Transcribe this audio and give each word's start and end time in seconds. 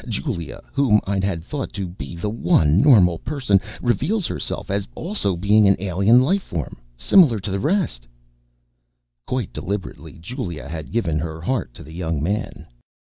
Julia, 0.09 0.63
whom 0.73 0.99
I 1.03 1.19
had 1.23 1.43
thought 1.43 1.73
to 1.73 1.85
be 1.87 2.15
the 2.15 2.31
one 2.31 2.77
normal 2.79 3.19
person, 3.19 3.61
reveals 3.83 4.25
herself 4.25 4.71
as 4.71 4.87
also 4.95 5.35
being 5.35 5.67
an 5.67 5.75
alien 5.77 6.19
life 6.21 6.41
form, 6.41 6.77
similar 6.97 7.39
to 7.39 7.51
the 7.51 7.59
rest:_... 7.59 8.07
quite 9.27 9.53
deliberately, 9.53 10.13
Julia 10.13 10.67
had 10.67 10.91
given 10.91 11.19
her 11.19 11.39
heart 11.39 11.75
to 11.75 11.83
the 11.83 11.93
young 11.93 12.17
man. 12.23 12.65